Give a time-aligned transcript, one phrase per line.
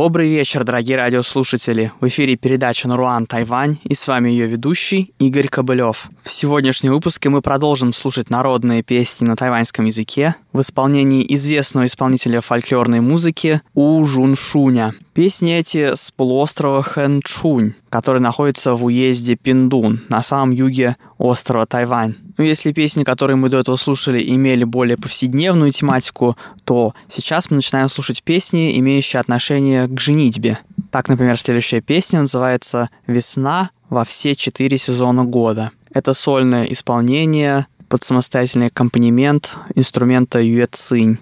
[0.00, 1.90] Добрый вечер, дорогие радиослушатели.
[2.00, 6.08] В эфире передача «Наруан Тайвань» и с вами ее ведущий Игорь Кобылев.
[6.22, 12.40] В сегодняшнем выпуске мы продолжим слушать народные песни на тайваньском языке в исполнении известного исполнителя
[12.40, 14.94] фольклорной музыки У Жуншуня.
[15.18, 22.14] Песни эти с полуострова Хэнчунь, который находится в уезде Пиндун, на самом юге острова Тайвань.
[22.36, 27.56] Ну, если песни, которые мы до этого слушали, имели более повседневную тематику, то сейчас мы
[27.56, 30.60] начинаем слушать песни, имеющие отношение к женитьбе.
[30.92, 35.72] Так, например, следующая песня называется «Весна во все четыре сезона года».
[35.92, 41.18] Это сольное исполнение под самостоятельный аккомпанемент инструмента юэцинь.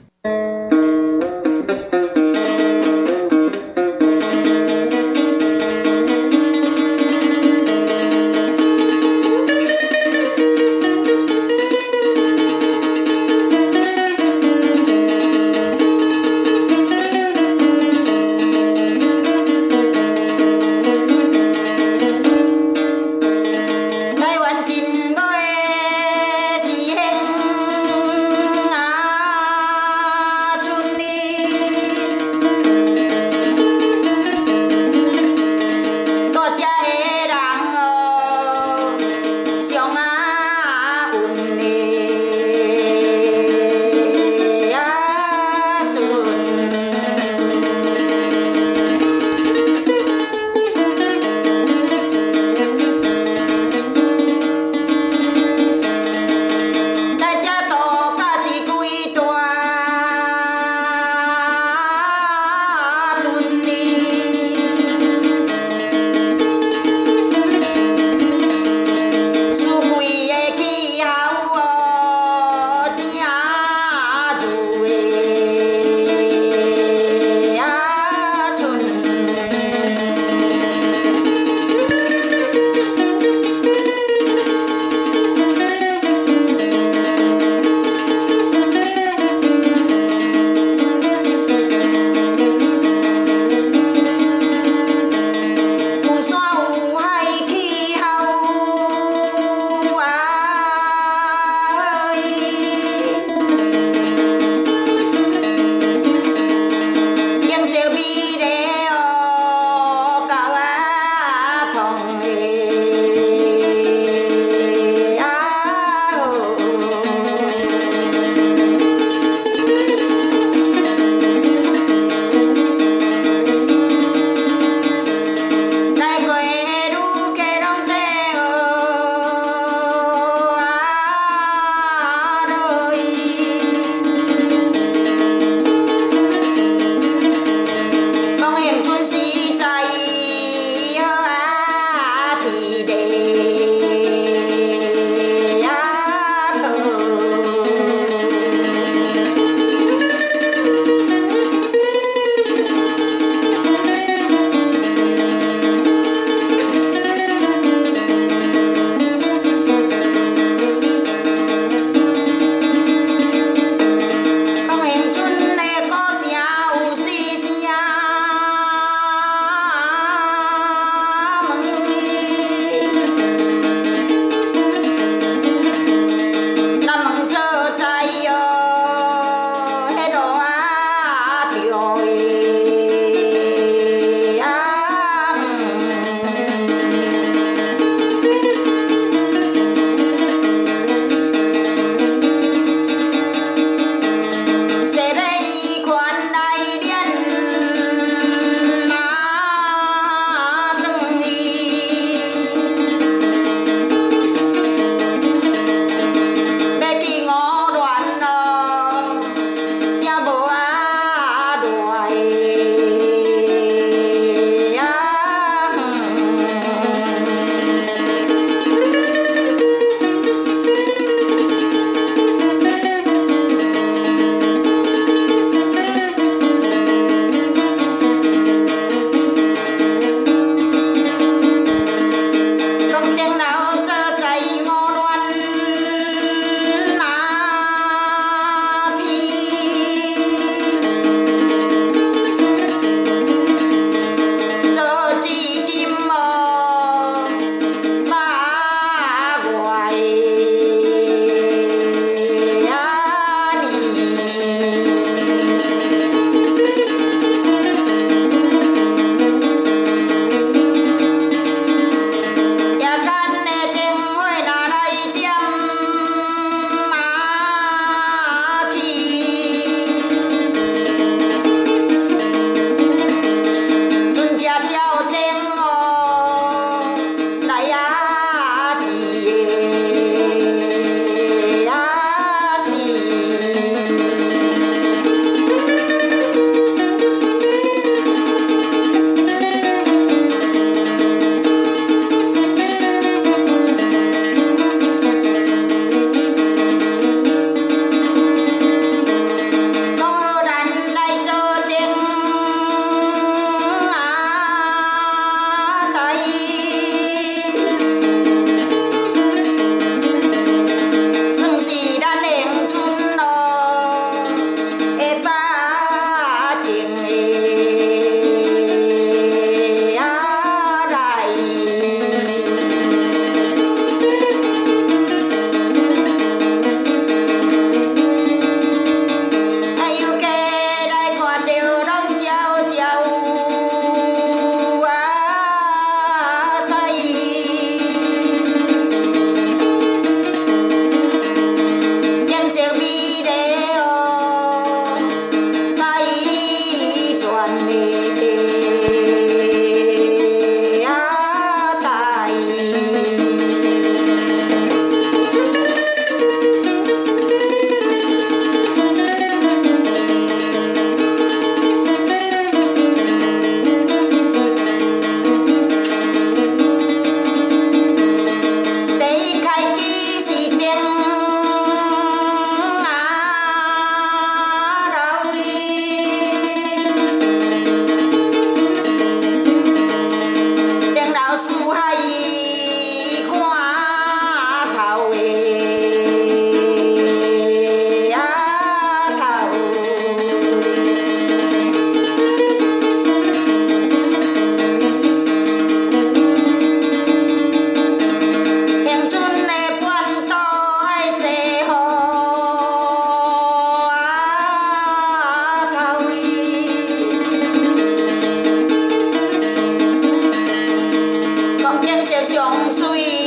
[411.82, 413.25] 景色上水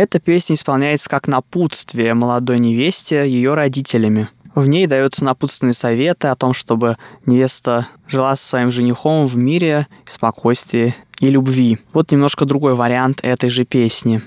[0.00, 4.30] Эта песня исполняется как напутствие молодой невесте ее родителями.
[4.54, 9.88] В ней даются напутственные советы о том, чтобы невеста жила со своим женихом в мире,
[10.06, 11.80] спокойствии и любви.
[11.92, 14.22] Вот немножко другой вариант этой же песни.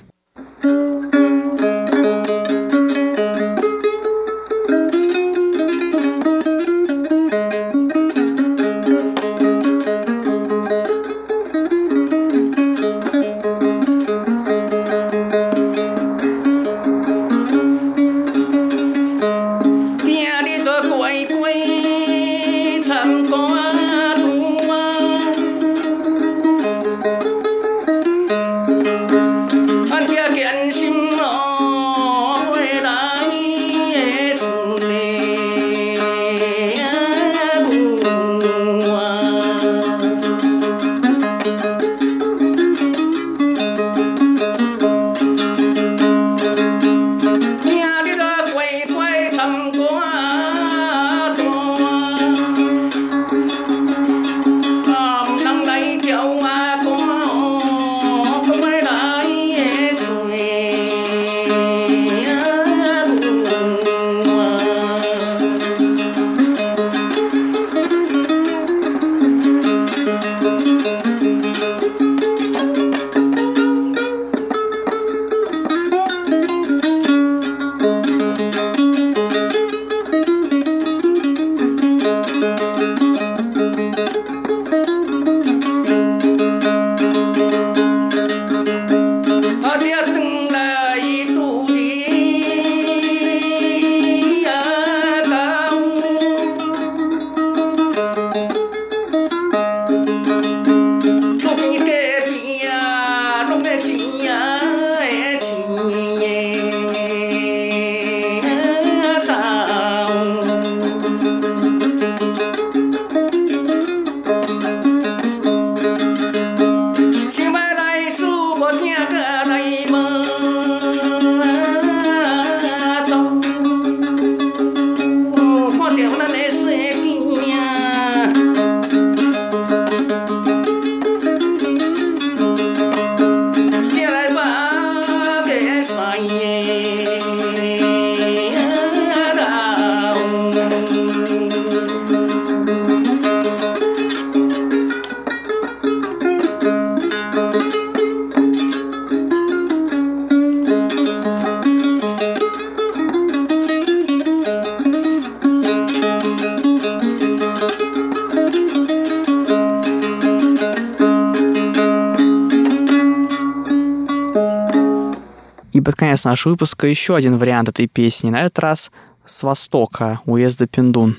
[166.04, 168.92] Конец нашего выпуска еще один вариант этой песни, на этот раз
[169.26, 171.18] с востока, уезда Пиндун.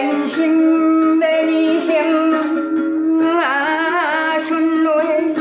[0.00, 2.32] 人生的旅行
[3.22, 5.34] 啊春雷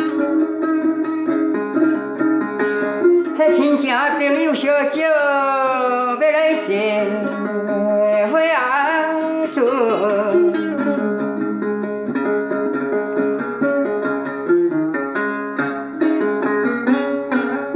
[3.37, 6.73] 在亲戚朋友笑着要来这
[8.33, 8.51] 回忆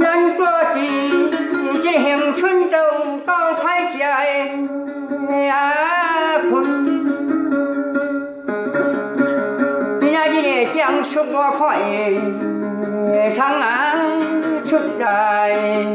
[0.00, 2.78] 难过的你在红尘中
[11.32, 11.78] cho khỏi
[13.36, 13.96] sáng lá
[14.64, 15.86] sức dài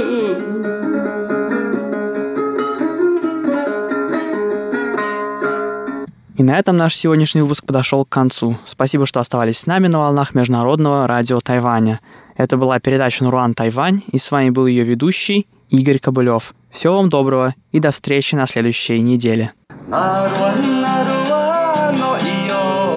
[6.36, 8.58] И на этом наш сегодняшний выпуск подошел к концу.
[8.64, 11.98] Спасибо, что оставались с нами на волнах Международного радио Тайваня.
[12.36, 16.54] Это была передача «Наруан Тайвань», и с вами был ее ведущий Игорь Кобылев.
[16.70, 19.52] Всего вам доброго и до встречи на следующей неделе.
[19.88, 20.81] Наруан